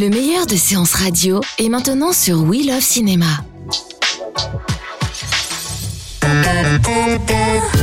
Le 0.00 0.10
meilleur 0.10 0.46
de 0.46 0.54
séances 0.54 0.94
radio 0.94 1.40
est 1.58 1.68
maintenant 1.68 2.12
sur 2.12 2.44
We 2.44 2.64
Love 2.64 2.80
Cinéma. 2.80 3.26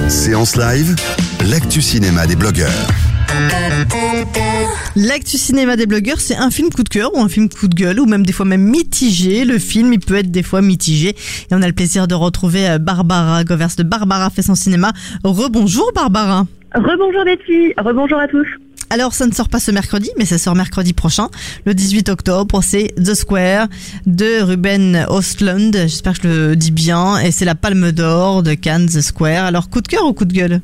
Séance 0.07 0.55
live, 0.55 0.95
l'actu 1.49 1.81
cinéma 1.81 2.25
des 2.25 2.37
blogueurs. 2.37 2.69
L'actu 4.95 5.37
cinéma 5.37 5.75
des 5.75 5.87
blogueurs, 5.87 6.21
c'est 6.21 6.37
un 6.37 6.51
film 6.51 6.69
coup 6.69 6.83
de 6.83 6.89
cœur 6.89 7.13
ou 7.15 7.19
un 7.19 7.27
film 7.27 7.49
coup 7.49 7.67
de 7.67 7.75
gueule 7.75 7.99
ou 7.99 8.05
même 8.05 8.25
des 8.25 8.31
fois 8.31 8.45
même 8.45 8.63
mitigé. 8.63 9.43
Le 9.43 9.59
film, 9.59 9.91
il 9.91 9.99
peut 9.99 10.15
être 10.15 10.31
des 10.31 10.43
fois 10.43 10.61
mitigé. 10.61 11.09
Et 11.09 11.51
on 11.51 11.61
a 11.61 11.67
le 11.67 11.73
plaisir 11.73 12.07
de 12.07 12.15
retrouver 12.15 12.69
euh, 12.69 12.77
Barbara 12.77 13.43
Govers 13.43 13.75
de 13.77 13.83
Barbara 13.83 14.29
fait 14.29 14.41
son 14.41 14.55
cinéma. 14.55 14.93
Rebonjour 15.25 15.91
Barbara. 15.93 16.45
Rebonjour 16.75 17.25
Betty, 17.25 17.73
rebonjour 17.77 18.19
à 18.19 18.27
tous. 18.29 18.47
Alors 18.95 19.13
ça 19.13 19.27
ne 19.27 19.33
sort 19.33 19.49
pas 19.49 19.59
ce 19.59 19.71
mercredi, 19.71 20.09
mais 20.17 20.23
ça 20.23 20.37
sort 20.37 20.55
mercredi 20.55 20.93
prochain, 20.93 21.27
le 21.65 21.73
18 21.73 22.07
octobre. 22.07 22.61
C'est 22.63 22.93
The 22.95 23.13
Square 23.13 23.67
de 24.05 24.41
Ruben 24.41 25.05
Ostlund. 25.09 25.73
J'espère 25.75 26.17
que 26.17 26.29
je 26.29 26.33
le 26.33 26.55
dis 26.55 26.71
bien. 26.71 27.17
Et 27.17 27.31
c'est 27.31 27.43
la 27.43 27.55
Palme 27.55 27.91
d'Or 27.91 28.41
de 28.41 28.53
Cannes 28.53 28.87
The 28.87 29.01
Square. 29.01 29.43
Alors 29.43 29.69
coup 29.69 29.81
de 29.81 29.89
cœur 29.89 30.05
ou 30.05 30.13
coup 30.13 30.23
de 30.23 30.31
gueule? 30.31 30.61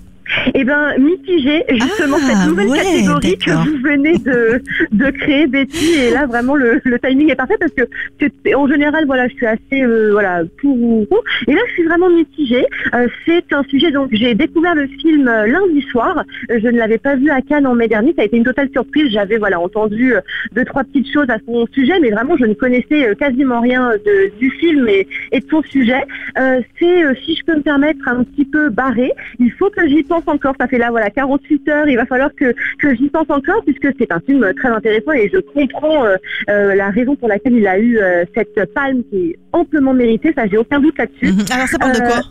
Eh 0.54 0.64
ben 0.64 0.98
mitigé, 1.00 1.64
justement 1.70 2.18
Ah, 2.22 2.26
cette 2.26 2.50
nouvelle 2.50 2.68
ouais, 2.68 2.78
catégorie 2.78 3.38
que 3.38 3.52
vous 3.52 3.78
venez 3.84 4.18
de, 4.18 4.62
de 4.92 5.10
créer 5.12 5.48
Betty 5.48 5.94
et 6.00 6.12
là 6.12 6.26
vraiment 6.26 6.56
le, 6.56 6.80
le 6.84 7.00
timing 7.00 7.32
est 7.32 7.36
parfait 7.36 7.58
parce 7.60 7.72
que 7.74 7.84
c'est- 8.20 8.56
en 8.56 8.68
général 8.68 9.06
voilà 9.06 9.28
je 9.28 9.34
suis 9.34 9.46
assez 9.46 9.82
euh, 9.84 10.10
voilà 10.12 10.42
pour 10.62 10.76
ou 10.76 11.06
contre. 11.10 11.24
et 11.48 11.54
là 11.54 11.62
je 11.70 11.74
suis 11.74 11.84
vraiment 11.84 12.10
mitigée. 12.10 12.66
Euh, 12.94 13.08
c'est 13.26 13.52
un 13.54 13.64
sujet 13.64 13.92
donc 13.92 14.10
j'ai 14.12 14.34
découvert 14.36 14.76
le 14.76 14.88
film 14.88 15.28
euh, 15.28 15.48
lundi 15.48 15.82
soir. 15.92 16.24
Je 16.50 16.68
ne 16.68 16.78
l'avais 16.78 16.98
pas 16.98 17.16
vu 17.16 17.30
à 17.30 17.42
Cannes 17.42 17.68
en 17.68 17.76
mai 17.76 17.88
dernier, 17.88 18.14
ça 18.16 18.22
a 18.22 18.26
été 18.26 18.38
une 18.38 18.44
totale 18.44 18.70
surprise. 18.72 19.12
J'avais 19.12 19.38
voilà 19.38 19.60
entendu 19.60 20.14
deux 20.54 20.66
trois 20.66 20.84
petites 20.84 21.12
choses 21.12 21.30
à 21.30 21.38
son 21.46 21.66
sujet, 21.74 22.00
mais 22.02 22.10
vraiment 22.12 22.38
je 22.38 22.46
ne 22.46 22.54
connaissais 22.54 23.16
quasiment 23.18 23.60
rien 23.62 23.92
de, 24.06 24.32
du 24.40 24.50
film 24.52 24.88
et, 24.88 25.08
et 25.32 25.40
de 25.40 25.46
son 25.50 25.62
sujet. 25.64 26.02
Euh, 26.38 26.62
c'est 26.80 27.02
si 27.26 27.36
je 27.36 27.44
peux 27.46 27.56
me 27.56 27.62
permettre 27.62 28.08
un 28.08 28.24
petit 28.24 28.46
peu 28.46 28.70
barré. 28.70 29.12
Il 29.40 29.52
faut 29.54 29.70
que 29.70 29.88
j'y 29.88 30.04
pense 30.04 30.21
encore. 30.28 30.56
Ça 30.60 30.68
fait 30.68 30.78
là 30.78 30.90
voilà 30.92 31.10
48 31.10 31.68
heures. 31.70 31.88
Il 31.88 31.96
va 31.96 32.06
falloir 32.06 32.34
que, 32.36 32.54
que 32.80 32.96
j'y 32.96 33.10
pense 33.10 33.30
encore 33.30 33.64
puisque 33.66 33.88
c'est 34.00 34.12
un 34.12 34.20
film 34.20 34.54
très 34.56 34.70
intéressant 34.70 35.12
et 35.12 35.30
je 35.34 35.40
comprends 35.40 36.06
euh, 36.06 36.16
euh, 36.50 36.76
la 36.76 36.90
raison 36.90 37.16
pour 37.16 37.28
laquelle 37.28 37.54
il 37.54 37.68
a 37.68 37.78
eu 37.78 37.98
euh, 37.98 38.26
cette 38.36 38.74
palme 38.74 39.04
qui 39.10 39.32
est 39.32 39.40
amplement 39.54 39.94
méritée. 39.94 40.34
Ça 40.36 40.48
j'ai 40.48 40.58
aucun 40.58 40.80
doute 40.80 40.98
là-dessus. 40.98 41.34
Mhm. 41.34 41.46
Alors 41.52 41.68
ça 41.68 41.80
parle 41.80 41.94
de 41.94 42.00
quoi? 42.00 42.22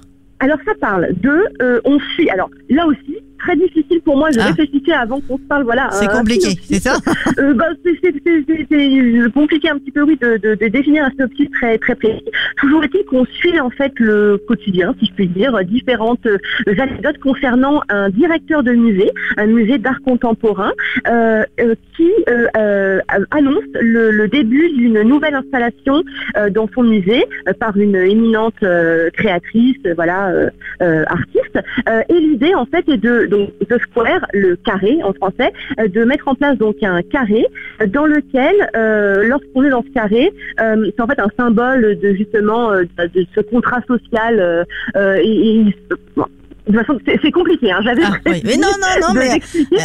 Alors 0.40 0.58
ça 0.64 0.72
parle 0.80 1.08
de 1.20 1.80
on 1.84 1.98
suit. 2.14 2.30
Alors 2.30 2.50
là 2.68 2.86
aussi 2.86 3.18
très 3.40 3.56
difficile 3.56 4.00
pour 4.04 4.16
moi. 4.16 4.28
Je 4.32 4.38
Ah. 4.40 4.46
réfléchissais 4.46 4.92
avant 4.92 5.20
qu'on 5.20 5.36
se 5.38 5.42
parle. 5.48 5.64
Voilà. 5.64 5.88
C'est 5.92 6.08
un 6.08 6.18
compliqué, 6.18 6.48
c'est 6.62 6.80
ça 6.80 6.94
Euh, 7.38 7.54
bah, 7.54 7.66
c'est 7.84 7.98
c'est 8.02 9.32
compliqué 9.32 9.68
un 9.70 9.78
petit 9.78 9.90
peu, 9.90 10.02
oui, 10.02 10.16
de, 10.20 10.36
de, 10.36 10.54
de 10.54 10.68
définir 10.68 11.04
un 11.04 11.10
synopsis 11.10 11.48
très, 11.58 11.78
très 11.78 11.94
précis. 11.94 12.24
Toujours 12.58 12.84
est-il 12.84 13.04
qu'on 13.04 13.24
suit 13.26 13.58
en 13.60 13.70
fait 13.70 13.92
le 13.98 14.38
quotidien, 14.48 14.94
si 14.98 15.06
je 15.06 15.12
puis 15.12 15.28
dire, 15.28 15.52
différentes 15.64 16.26
euh, 16.26 16.38
anecdotes 16.78 17.18
concernant 17.18 17.80
un 17.88 18.08
directeur 18.10 18.62
de 18.62 18.72
musée, 18.72 19.10
un 19.36 19.46
musée 19.46 19.78
d'art 19.78 20.00
contemporain, 20.04 20.72
euh, 21.08 21.44
euh, 21.60 21.74
qui 21.96 22.10
euh, 22.28 22.46
euh, 22.56 23.00
annonce 23.30 23.64
le, 23.80 24.10
le 24.10 24.28
début 24.28 24.68
d'une 24.70 25.02
nouvelle 25.02 25.34
installation 25.34 26.02
euh, 26.36 26.50
dans 26.50 26.68
son 26.74 26.82
musée 26.82 27.24
euh, 27.48 27.52
par 27.58 27.76
une 27.76 27.96
éminente 27.96 28.54
euh, 28.62 29.10
créatrice, 29.10 29.76
euh, 29.86 29.94
voilà, 29.94 30.28
euh, 30.30 30.50
euh, 30.82 31.04
artiste. 31.06 31.58
Euh, 31.88 32.02
et 32.08 32.14
l'idée 32.20 32.54
en 32.54 32.66
fait 32.66 32.88
est 32.88 32.96
de 32.98 33.26
donc 33.30 33.50
de 33.68 33.78
square, 33.78 34.20
le 34.34 34.56
carré 34.56 34.98
en 35.02 35.12
français, 35.14 35.52
euh, 35.78 35.88
de 35.88 36.04
mettre 36.04 36.28
en 36.28 36.34
place 36.34 36.58
donc 36.58 36.76
un 36.82 37.00
carré 37.02 37.46
dans 37.88 38.04
lequel, 38.06 38.54
euh, 38.76 39.22
lorsqu'on 39.26 39.62
est 39.64 39.70
dans 39.70 39.82
ce 39.82 39.92
carré, 39.94 40.32
euh, 40.60 40.90
c'est 40.94 41.00
en 41.02 41.06
fait 41.06 41.18
un 41.20 41.30
symbole 41.38 41.98
de 41.98 42.12
justement 42.14 42.72
de 42.72 43.26
ce 43.34 43.40
contrat 43.40 43.80
social. 43.86 44.66
et, 44.96 45.60
et- 45.60 45.74
bon, 46.16 46.26
de 46.68 46.76
toute 46.78 46.86
façon, 46.86 47.00
c'est 47.22 47.30
compliqué. 47.32 47.72
Hein, 47.72 47.80
J'avais 47.82 48.02
Ah, 48.04 48.12
oui. 48.26 48.42
Mais 48.44 48.56
non, 48.56 48.68
non, 48.80 49.08
non, 49.08 49.14
mais 49.20 49.40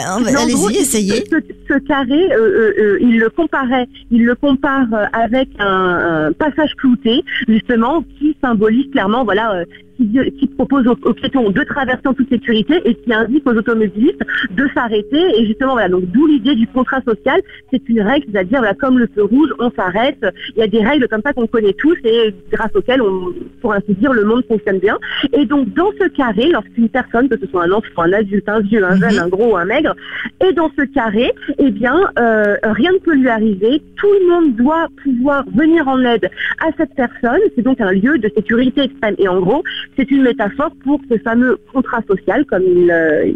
en 0.07 0.23
allez-y, 0.43 0.77
essayez. 0.77 1.23
Ce, 1.31 1.37
ce 1.69 1.79
carré, 1.87 2.31
euh, 2.31 2.37
euh, 2.37 2.73
euh, 2.79 2.97
il 3.01 3.17
le 3.19 3.29
comparait, 3.29 3.87
il 4.11 4.25
le 4.25 4.35
compare 4.35 4.85
avec 5.13 5.49
un, 5.59 6.27
un 6.27 6.31
passage 6.33 6.73
clouté, 6.75 7.23
justement, 7.47 8.03
qui 8.19 8.35
symbolise 8.43 8.91
clairement, 8.91 9.23
voilà, 9.23 9.55
euh, 9.55 9.65
qui, 9.97 10.47
propose 10.55 10.87
aux, 10.87 10.97
aux 11.03 11.13
piétons 11.13 11.49
de 11.49 11.63
traverser 11.63 12.07
en 12.07 12.13
toute 12.13 12.29
sécurité 12.29 12.81
et 12.85 12.95
qui 12.95 13.13
indique 13.13 13.47
aux 13.47 13.53
automobilistes 13.55 14.21
de 14.51 14.67
s'arrêter. 14.73 15.21
Et 15.37 15.45
justement, 15.45 15.73
voilà, 15.73 15.89
donc 15.89 16.05
d'où 16.11 16.27
l'idée 16.27 16.55
du 16.55 16.67
contrat 16.67 17.01
social. 17.01 17.41
C'est 17.71 17.87
une 17.89 18.01
règle, 18.01 18.25
c'est-à-dire, 18.31 18.59
voilà, 18.59 18.73
comme 18.73 18.99
le 18.99 19.07
feu 19.13 19.23
rouge, 19.23 19.49
on 19.59 19.71
s'arrête. 19.71 20.23
Il 20.55 20.59
y 20.59 20.63
a 20.63 20.67
des 20.67 20.83
règles 20.83 21.07
comme 21.07 21.21
ça 21.23 21.33
qu'on 21.33 21.47
connaît 21.47 21.73
tous 21.73 21.97
et 22.03 22.33
grâce 22.51 22.75
auxquelles, 22.75 23.01
on, 23.01 23.33
pour 23.61 23.73
ainsi 23.73 23.93
dire, 23.95 24.13
le 24.13 24.23
monde 24.25 24.43
fonctionne 24.47 24.79
bien. 24.79 24.97
Et 25.33 25.45
donc, 25.45 25.73
dans 25.73 25.91
ce 25.99 26.07
carré, 26.09 26.49
lorsqu'une 26.51 26.89
personne, 26.89 27.29
que 27.29 27.37
ce 27.39 27.47
soit 27.47 27.63
un 27.63 27.71
enfant, 27.71 28.03
un 28.03 28.13
adulte, 28.13 28.47
un 28.47 28.59
vieux, 28.59 28.83
un 28.83 28.95
jeune, 28.97 29.13
Mhm. 29.15 29.19
un 29.23 29.27
gros 29.27 29.53
ou 29.53 29.57
un 29.57 29.65
maigre, 29.65 29.95
est 30.41 30.53
dans 30.53 30.69
ce 30.77 30.83
carré, 30.83 31.31
eh 31.57 31.71
bien, 31.71 31.95
euh, 32.19 32.55
rien 32.63 32.91
ne 32.91 32.97
peut 32.99 33.15
lui 33.15 33.29
arriver. 33.29 33.81
Tout 33.97 34.07
le 34.21 34.29
monde 34.29 34.55
doit 34.55 34.87
pouvoir 35.03 35.43
venir 35.53 35.87
en 35.87 35.99
aide 36.03 36.29
à 36.59 36.69
cette 36.77 36.93
personne. 36.95 37.39
C'est 37.55 37.61
donc 37.61 37.79
un 37.81 37.91
lieu 37.91 38.17
de 38.17 38.29
sécurité 38.35 38.81
extrême. 38.83 39.15
Et 39.17 39.27
en 39.27 39.39
gros, 39.39 39.63
c'est 39.97 40.09
une 40.11 40.23
métaphore 40.23 40.71
pour 40.83 40.99
ce 41.09 41.17
fameux 41.19 41.57
contrat 41.73 42.01
social, 42.07 42.45
comme 42.45 42.63
il, 42.63 42.91
euh, 42.91 43.31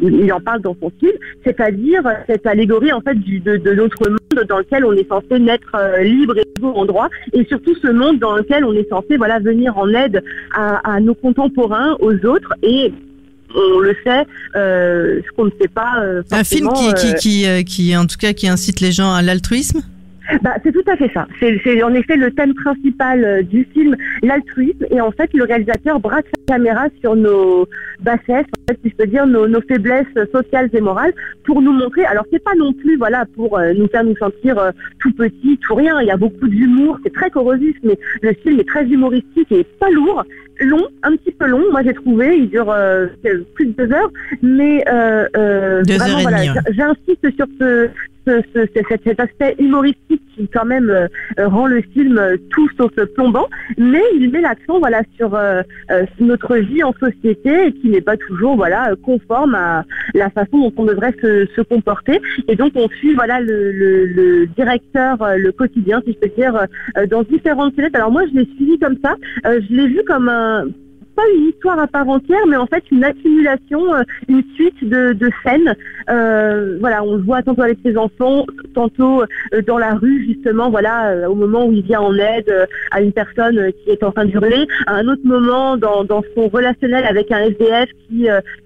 il, 0.00 0.14
il 0.24 0.32
en 0.32 0.40
parle 0.40 0.60
dans 0.60 0.76
son 0.80 0.90
film, 1.00 1.12
c'est-à-dire 1.44 2.02
cette 2.26 2.46
allégorie 2.46 2.92
en 2.92 3.00
fait 3.00 3.14
du, 3.14 3.40
de, 3.40 3.56
de 3.56 3.72
notre 3.72 4.08
monde 4.08 4.46
dans 4.48 4.58
lequel 4.58 4.84
on 4.84 4.92
est 4.92 5.08
censé 5.08 5.38
naître 5.38 5.74
euh, 5.74 6.02
libre 6.02 6.36
et 6.38 6.44
égaux 6.58 6.74
en 6.74 6.84
droit, 6.84 7.08
et 7.32 7.44
surtout 7.46 7.74
ce 7.76 7.88
monde 7.88 8.18
dans 8.18 8.36
lequel 8.36 8.64
on 8.64 8.72
est 8.72 8.88
censé 8.88 9.16
voilà 9.16 9.38
venir 9.38 9.76
en 9.78 9.88
aide 9.88 10.22
à, 10.54 10.94
à 10.94 11.00
nos 11.00 11.14
contemporains, 11.14 11.96
aux 12.00 12.14
autres 12.26 12.54
et 12.62 12.92
on 13.54 13.80
le 13.80 13.94
sait, 14.02 14.24
euh, 14.56 15.20
ce 15.26 15.36
qu'on 15.36 15.44
ne 15.44 15.50
sait 15.60 15.68
pas. 15.68 16.02
Un 16.30 16.44
film 16.44 16.70
qui, 16.72 16.94
qui, 16.94 17.14
qui, 17.14 17.64
qui, 17.64 17.96
en 17.96 18.06
tout 18.06 18.16
cas, 18.18 18.32
qui 18.32 18.48
incite 18.48 18.80
les 18.80 18.92
gens 18.92 19.12
à 19.12 19.20
l'altruisme? 19.20 19.82
Bah, 20.40 20.54
c'est 20.62 20.72
tout 20.72 20.84
à 20.86 20.96
fait 20.96 21.10
ça. 21.12 21.26
C'est 21.40 21.82
en 21.82 21.94
effet 21.94 22.16
le 22.16 22.30
thème 22.30 22.54
principal 22.54 23.24
euh, 23.24 23.42
du 23.42 23.66
film, 23.72 23.96
l'altruisme. 24.22 24.86
Et 24.90 25.00
en 25.00 25.10
fait, 25.10 25.30
le 25.34 25.44
réalisateur 25.44 26.00
braque 26.00 26.26
sa 26.48 26.54
caméra 26.54 26.86
sur 27.00 27.16
nos 27.16 27.66
bassesses, 28.00 28.46
si 28.82 28.90
je 28.90 28.96
peux 28.96 29.06
dire, 29.06 29.26
nos, 29.26 29.46
nos 29.48 29.60
faiblesses 29.62 30.06
sociales 30.32 30.68
et 30.72 30.80
morales, 30.80 31.12
pour 31.44 31.60
nous 31.62 31.72
montrer. 31.72 32.04
Alors, 32.04 32.24
c'est 32.32 32.42
pas 32.42 32.54
non 32.56 32.72
plus, 32.72 32.96
voilà, 32.96 33.24
pour 33.34 33.58
euh, 33.58 33.72
nous 33.76 33.88
faire 33.88 34.04
nous 34.04 34.16
sentir 34.16 34.58
euh, 34.58 34.70
tout 35.00 35.12
petits, 35.12 35.58
tout 35.58 35.74
rien. 35.74 36.00
Il 36.00 36.06
y 36.06 36.10
a 36.10 36.16
beaucoup 36.16 36.48
d'humour. 36.48 36.98
C'est 37.04 37.12
très 37.12 37.30
corrosif, 37.30 37.76
mais 37.82 37.98
le 38.22 38.32
film 38.34 38.60
est 38.60 38.68
très 38.68 38.84
humoristique 38.86 39.50
et 39.52 39.64
pas 39.80 39.90
lourd. 39.90 40.24
Long, 40.60 40.86
un 41.02 41.16
petit 41.16 41.32
peu 41.32 41.46
long. 41.46 41.62
Moi, 41.72 41.82
j'ai 41.84 41.94
trouvé. 41.94 42.36
Il 42.38 42.50
dure 42.50 42.70
euh, 42.70 43.06
plus 43.54 43.66
de 43.66 43.72
deux 43.72 43.92
heures, 43.92 44.10
mais 44.42 44.84
euh, 44.88 45.26
euh, 45.36 45.82
Deux 45.82 45.96
vraiment, 45.96 46.14
heures 46.14 46.20
et 46.20 46.22
voilà, 46.22 46.38
demie, 46.38 46.50
ouais. 46.50 46.72
j'insiste 46.76 47.36
sur 47.36 47.46
ce, 47.58 47.88
ce, 48.26 48.42
ce- 48.54 48.66
ce- 48.74 48.82
cet, 48.88 49.02
cet 49.02 49.18
aspect 49.20 49.56
humoristique 49.58 50.22
qui 50.36 50.46
quand 50.48 50.64
même 50.64 50.88
euh, 50.88 51.08
rend 51.48 51.66
le 51.66 51.82
film 51.92 52.16
euh, 52.18 52.36
tout 52.50 52.68
sauf 52.78 52.92
plombant, 53.16 53.48
mais 53.76 54.02
il 54.14 54.30
met 54.30 54.40
l'accent 54.40 54.78
voilà 54.78 55.02
sur 55.16 55.34
euh, 55.34 55.62
notre 56.20 56.56
vie 56.56 56.82
en 56.84 56.92
société 57.00 57.66
et 57.66 57.72
qui 57.72 57.88
n'est 57.88 58.00
pas 58.00 58.16
toujours 58.16 58.51
voilà 58.56 58.94
conforme 59.02 59.54
à 59.54 59.84
la 60.14 60.30
façon 60.30 60.58
dont 60.58 60.72
on 60.76 60.84
devrait 60.84 61.14
se, 61.20 61.62
comporter. 61.62 62.20
Et 62.48 62.56
donc 62.56 62.72
on 62.74 62.88
suit 62.88 63.14
voilà 63.14 63.40
le, 63.40 64.46
directeur, 64.56 65.22
euh, 65.22 65.36
le 65.36 65.52
quotidien 65.52 66.00
si 66.04 66.12
je 66.12 66.18
peux 66.18 66.34
dire, 66.36 66.66
euh, 66.96 67.06
dans 67.06 67.22
différentes 67.22 67.74
scénettes. 67.74 67.94
Alors 67.94 68.10
moi 68.10 68.22
je 68.30 68.38
l'ai 68.38 68.48
suivi 68.56 68.78
comme 68.78 68.96
ça, 69.02 69.16
euh, 69.46 69.60
je 69.68 69.74
l'ai 69.74 69.88
vu 69.88 70.02
comme 70.06 70.28
un 70.28 70.66
pas 71.14 71.22
une 71.36 71.48
histoire 71.48 71.78
à 71.78 71.86
part 71.86 72.08
entière, 72.08 72.46
mais 72.48 72.56
en 72.56 72.66
fait 72.66 72.84
une 72.90 73.04
accumulation, 73.04 73.94
euh, 73.94 74.02
une 74.28 74.42
suite 74.54 74.88
de, 74.88 75.30
scènes. 75.44 75.74
Euh, 76.10 76.78
voilà, 76.80 77.02
on 77.04 77.16
le 77.16 77.22
voit 77.22 77.42
tantôt 77.42 77.62
avec 77.62 77.78
ses 77.84 77.96
enfants, 77.96 78.44
tantôt 78.74 79.22
euh, 79.22 79.62
dans 79.66 79.78
la 79.78 79.94
rue 79.94 80.24
justement, 80.26 80.70
voilà, 80.70 81.28
au 81.28 81.34
moment 81.34 81.66
où 81.66 81.72
il 81.72 81.82
vient 81.82 82.00
en 82.00 82.16
aide 82.16 82.68
à 82.90 83.00
une 83.00 83.12
personne 83.12 83.72
qui 83.84 83.90
est 83.90 84.02
en 84.02 84.12
train 84.12 84.24
de 84.24 84.30
hurler, 84.30 84.66
à 84.86 84.94
un 84.94 85.08
autre 85.08 85.22
moment 85.24 85.76
dans, 85.76 86.06
son 86.34 86.48
relationnel 86.48 87.04
avec 87.04 87.30
un 87.30 87.38
SDF 87.38 87.88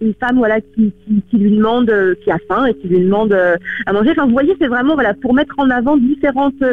une 0.00 0.14
femme, 0.18 0.38
voilà, 0.38 0.60
qui, 0.60 0.92
lui 1.32 1.56
demande, 1.56 1.92
qui 2.24 2.30
a 2.32 2.38
faim 2.48 2.66
et 2.66 2.74
qui 2.74 2.88
lui 2.88 3.00
demande 3.00 3.32
à 3.32 3.92
manger. 3.92 4.10
Enfin, 4.10 4.26
vous 4.26 4.32
voyez, 4.32 4.56
c'est 4.60 4.66
vraiment 4.66 4.94
voilà 4.94 5.14
pour 5.14 5.34
mettre 5.34 5.54
en 5.58 5.70
avant 5.70 5.96
différentes 5.96 6.64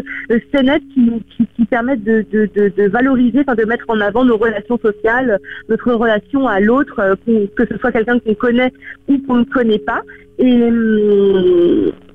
scénettes 0.51 0.83
qui, 0.93 1.11
qui, 1.55 1.65
permettent 1.65 2.03
de, 2.03 2.25
de 2.31 2.87
valoriser, 2.87 3.41
enfin 3.41 3.55
de 3.55 3.65
mettre 3.65 3.85
en 3.89 3.99
avant 4.01 4.25
nos 4.25 4.37
relations 4.37 4.79
sociales, 4.79 5.39
notre 5.69 5.93
relation 5.93 6.47
à 6.47 6.59
l'autre, 6.59 6.99
euh, 6.99 7.15
qu'on- 7.25 7.47
que 7.55 7.65
ce 7.71 7.77
soit 7.79 7.91
quelqu'un 7.91 8.19
qu'on 8.19 8.33
connaît 8.35 8.71
ou 9.07 9.17
qu'on 9.25 9.37
ne 9.37 9.43
connaît 9.45 9.79
pas. 9.79 10.01
Et, 10.39 10.45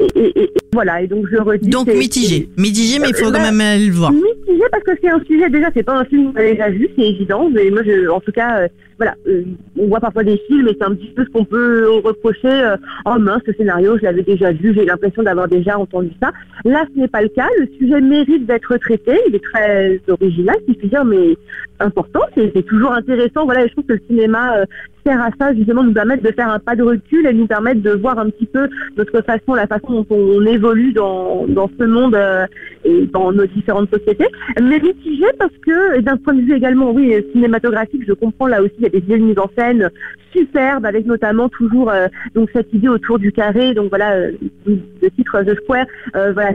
et, 0.00 0.08
et- 0.16 0.42
et 0.44 0.50
voilà, 0.72 1.02
et 1.02 1.06
donc 1.06 1.26
je 1.30 1.36
redis. 1.38 1.68
Donc 1.70 1.86
mitigé. 1.88 2.48
Mitigé, 2.56 2.98
mais 2.98 3.08
il 3.10 3.14
faut 3.14 3.26
Euh, 3.26 3.32
quand 3.32 3.38
bah, 3.40 3.50
même 3.52 3.60
aller 3.60 3.86
le 3.86 3.92
voir. 3.92 4.12
Mitigé 4.12 4.64
parce 4.70 4.82
que 4.84 4.90
c'est 5.00 5.08
un 5.10 5.20
sujet, 5.24 5.48
déjà, 5.50 5.68
c'est 5.74 5.82
pas 5.84 5.98
un 5.98 6.04
film 6.04 6.32
que 6.32 6.40
j'ai 6.40 6.52
déjà 6.52 6.68
vu, 6.70 6.88
c'est 6.96 7.04
évident. 7.06 7.48
Mais 7.52 7.70
moi, 7.70 7.82
je, 7.84 8.08
en 8.08 8.20
tout 8.20 8.32
cas, 8.32 8.62
euh, 8.62 8.68
voilà, 8.98 9.14
euh, 9.28 9.44
on 9.78 9.86
voit 9.86 10.00
parfois 10.00 10.24
des 10.24 10.38
films 10.48 10.68
et 10.68 10.76
c'est 10.78 10.84
un 10.84 10.94
petit 10.94 11.12
peu 11.14 11.24
ce 11.24 11.30
qu'on 11.30 11.44
peut 11.44 11.88
reprocher. 12.04 12.48
Euh, 12.48 12.76
oh 13.06 13.16
mince, 13.18 13.42
ce 13.46 13.52
scénario, 13.52 13.96
je 13.96 14.02
l'avais 14.02 14.22
déjà 14.22 14.52
vu, 14.52 14.74
j'ai 14.74 14.84
l'impression 14.84 15.22
d'avoir 15.22 15.48
déjà 15.48 15.78
entendu 15.78 16.10
ça. 16.20 16.32
Là, 16.64 16.84
ce 16.92 17.00
n'est 17.00 17.08
pas 17.08 17.22
le 17.22 17.28
cas. 17.28 17.46
Le 17.60 17.68
sujet 17.78 18.00
mérite 18.00 18.46
d'être 18.46 18.76
traité. 18.78 19.18
Il 19.28 19.36
est 19.36 19.42
très 19.42 20.00
original, 20.08 20.56
si 20.66 20.74
je 20.74 20.78
puis 20.78 20.88
dire, 20.88 21.04
mais 21.04 21.36
important. 21.78 22.20
C'est 22.34 22.66
toujours 22.66 22.92
intéressant. 22.92 23.44
Voilà, 23.44 23.66
je 23.66 23.72
trouve 23.72 23.84
que 23.84 23.92
le 23.94 24.02
cinéma 24.08 24.64
à 25.10 25.30
ça, 25.38 25.54
justement, 25.54 25.82
nous 25.82 25.92
permettre 25.92 26.22
de 26.22 26.32
faire 26.32 26.50
un 26.50 26.58
pas 26.58 26.76
de 26.76 26.82
recul 26.82 27.26
et 27.26 27.32
nous 27.32 27.46
permettre 27.46 27.82
de 27.82 27.90
voir 27.90 28.18
un 28.18 28.30
petit 28.30 28.46
peu 28.46 28.68
notre 28.96 29.20
façon, 29.22 29.54
la 29.54 29.66
façon 29.66 30.02
dont 30.02 30.06
on 30.10 30.44
évolue 30.46 30.92
dans, 30.92 31.46
dans 31.46 31.70
ce 31.78 31.84
monde 31.84 32.18
et 32.84 33.06
dans 33.06 33.32
nos 33.32 33.46
différentes 33.46 33.90
sociétés. 33.90 34.28
Mais 34.60 34.80
mitigé 34.80 35.26
parce 35.38 35.56
que, 35.64 36.00
d'un 36.00 36.16
point 36.16 36.34
de 36.34 36.42
vue 36.42 36.54
également, 36.54 36.90
oui, 36.92 37.14
cinématographique, 37.32 38.02
je 38.06 38.12
comprends 38.12 38.46
là 38.46 38.62
aussi, 38.62 38.74
il 38.78 38.84
y 38.84 38.86
a 38.86 38.90
des 38.90 38.98
idées 38.98 39.18
de 39.18 39.24
mise 39.24 39.38
en 39.38 39.50
scène 39.56 39.90
superbes, 40.34 40.84
avec 40.84 41.06
notamment 41.06 41.48
toujours 41.48 41.90
euh, 41.90 42.08
donc 42.34 42.50
cette 42.52 42.72
idée 42.72 42.88
autour 42.88 43.18
du 43.18 43.32
carré, 43.32 43.74
donc 43.74 43.88
voilà, 43.88 44.12
euh, 44.12 44.32
le 44.66 45.10
titre 45.10 45.42
The 45.42 45.54
Square, 45.62 45.86
euh, 46.16 46.32
voilà, 46.32 46.52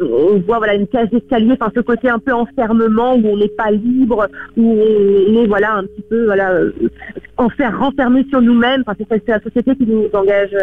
on 0.00 0.38
voit 0.40 0.58
voilà 0.58 0.74
une 0.74 0.86
cage 0.86 1.10
d'escalier, 1.10 1.52
enfin 1.52 1.70
ce 1.74 1.80
côté 1.80 2.08
un 2.08 2.18
peu 2.18 2.32
enfermement 2.32 3.14
où 3.14 3.26
on 3.26 3.36
n'est 3.36 3.48
pas 3.48 3.70
libre, 3.70 4.28
où 4.56 4.72
on 4.72 5.42
est 5.42 5.46
voilà 5.46 5.74
un 5.76 5.84
petit 5.84 6.02
peu 6.08 6.24
voilà 6.24 6.52
enfer 7.36 7.78
renfermé 7.78 8.24
sur 8.30 8.40
nous-mêmes. 8.40 8.82
Enfin 8.86 9.04
c'est 9.08 9.28
la 9.28 9.40
société 9.40 9.74
qui 9.76 9.86
nous 9.86 10.08
engage, 10.12 10.54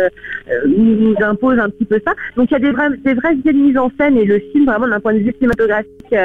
nous, 0.68 1.16
impose 1.22 1.60
un 1.60 1.70
petit 1.70 1.86
peu 1.86 2.00
ça. 2.06 2.14
Donc 2.36 2.50
il 2.52 2.54
y 2.54 2.58
a 2.58 2.60
des 2.60 2.72
vraies 2.72 2.90
des 3.04 3.14
vraies 3.14 3.36
idées 3.36 3.54
de 3.54 3.58
mise 3.58 3.78
en 3.78 3.92
scène 4.00 4.18
et 4.18 4.26
le 4.26 4.40
film 4.52 4.66
vraiment 4.66 4.88
d'un 4.88 5.00
point 5.00 5.14
de 5.14 5.20
vue 5.20 5.34
cinématographique 5.38 6.16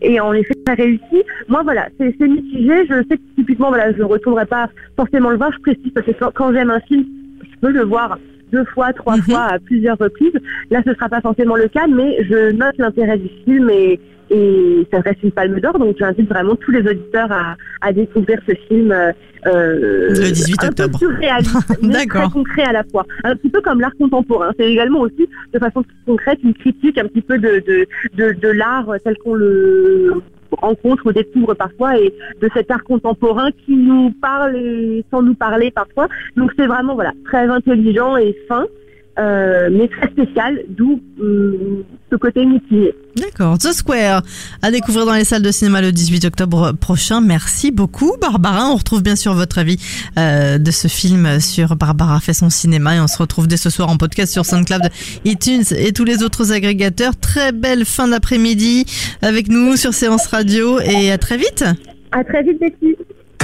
est 0.00 0.20
en 0.20 0.32
effet 0.32 0.54
très 0.64 0.74
réussi. 0.74 1.24
Moi 1.48 1.62
voilà, 1.62 1.88
c'est 1.98 2.18
mitigé. 2.20 2.86
Je 2.86 3.02
sais 3.08 3.16
que 3.16 3.22
typiquement 3.36 3.68
voilà, 3.68 3.92
je 3.92 3.98
ne 3.98 4.04
retournerai 4.04 4.46
pas 4.46 4.70
forcément 4.96 5.30
le 5.30 5.36
voir. 5.36 5.52
Je 5.52 5.60
précise 5.60 5.92
parce 5.94 6.06
que 6.06 6.12
quand, 6.32 6.52
j'aime 6.52 6.70
un 6.70 6.80
film, 6.80 7.04
je 7.42 7.58
peux 7.60 7.72
le 7.72 7.84
voir 7.84 8.18
deux 8.52 8.64
fois, 8.64 8.92
trois 8.92 9.16
mhm. 9.16 9.22
fois 9.22 9.42
à 9.42 9.58
plusieurs 9.58 9.98
reprises. 9.98 10.38
Là, 10.70 10.82
ce 10.86 10.94
sera 10.94 11.08
pas 11.08 11.20
forcément 11.20 11.56
le 11.56 11.68
cas, 11.68 11.86
mais 11.86 12.24
je 12.24 12.52
note 12.52 12.76
l'intérêt 12.78 13.18
du 13.18 13.28
film 13.44 13.70
et, 13.70 14.00
et 14.30 14.86
ça 14.92 15.00
reste 15.00 15.22
une 15.22 15.32
palme 15.32 15.60
d'or. 15.60 15.78
Donc, 15.78 15.96
j'invite 15.98 16.28
vraiment 16.28 16.56
tous 16.56 16.70
les 16.70 16.80
auditeurs 16.80 17.30
à, 17.30 17.56
à 17.80 17.92
découvrir 17.92 18.40
ce 18.48 18.54
film. 18.68 18.92
Euh, 18.92 20.08
le 20.10 20.30
18 20.32 20.64
octobre. 20.64 20.98
Très 22.08 22.30
concret 22.32 22.64
à 22.64 22.72
la 22.72 22.84
fois. 22.84 23.06
Un 23.24 23.36
petit 23.36 23.48
peu 23.48 23.60
comme 23.60 23.80
l'art 23.80 23.94
contemporain. 23.98 24.50
C'est 24.58 24.70
également 24.70 25.00
aussi, 25.00 25.28
de 25.52 25.58
façon 25.58 25.84
concrète, 26.04 26.38
une 26.42 26.54
critique 26.54 26.98
un 26.98 27.06
petit 27.06 27.22
peu 27.22 27.38
de, 27.38 27.62
de, 27.66 27.86
de, 28.14 28.32
de 28.32 28.48
l'art 28.48 28.88
tel 29.04 29.16
qu'on 29.18 29.34
le 29.34 30.12
rencontre 30.52 31.06
ou 31.06 31.12
découvre 31.12 31.54
parfois 31.54 31.98
et 31.98 32.12
de 32.40 32.48
cet 32.54 32.70
art 32.70 32.82
contemporain 32.84 33.50
qui 33.64 33.76
nous 33.76 34.12
parle 34.20 34.56
sans 35.10 35.22
nous 35.22 35.34
parler 35.34 35.70
parfois. 35.70 36.08
Donc 36.36 36.52
c'est 36.56 36.66
vraiment 36.66 36.94
voilà 36.94 37.12
très 37.24 37.46
intelligent 37.48 38.16
et 38.16 38.36
fin. 38.48 38.66
Euh, 39.18 39.70
mais 39.72 39.88
très 39.88 40.08
spécial, 40.10 40.62
d'où 40.68 41.00
hum, 41.18 41.82
ce 42.10 42.16
côté 42.16 42.44
mitigé. 42.44 42.94
D'accord. 43.16 43.56
The 43.56 43.72
Square 43.72 44.22
à 44.60 44.70
découvrir 44.70 45.06
dans 45.06 45.14
les 45.14 45.24
salles 45.24 45.42
de 45.42 45.50
cinéma 45.50 45.80
le 45.80 45.90
18 45.90 46.26
octobre 46.26 46.72
prochain. 46.72 47.22
Merci 47.22 47.70
beaucoup, 47.70 48.12
Barbara. 48.20 48.70
On 48.70 48.76
retrouve 48.76 49.02
bien 49.02 49.16
sûr 49.16 49.32
votre 49.32 49.58
avis 49.58 49.78
euh, 50.18 50.58
de 50.58 50.70
ce 50.70 50.88
film 50.88 51.40
sur 51.40 51.76
Barbara 51.76 52.20
fait 52.20 52.34
son 52.34 52.50
cinéma 52.50 52.96
et 52.96 53.00
on 53.00 53.06
se 53.06 53.16
retrouve 53.16 53.48
dès 53.48 53.56
ce 53.56 53.70
soir 53.70 53.88
en 53.88 53.96
podcast 53.96 54.32
sur 54.32 54.44
SoundCloud, 54.44 54.90
iTunes 55.24 55.64
et 55.76 55.92
tous 55.92 56.04
les 56.04 56.22
autres 56.22 56.52
agrégateurs. 56.52 57.16
Très 57.16 57.52
belle 57.52 57.86
fin 57.86 58.08
d'après-midi 58.08 58.84
avec 59.22 59.48
nous 59.48 59.76
sur 59.76 59.94
Séance 59.94 60.26
Radio 60.26 60.78
et 60.80 61.10
à 61.10 61.16
très 61.16 61.38
vite. 61.38 61.64
À 62.12 62.22
très 62.22 62.42
vite, 62.42 62.60
Betty. 62.60 62.96